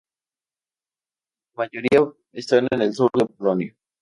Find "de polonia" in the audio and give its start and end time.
3.13-3.75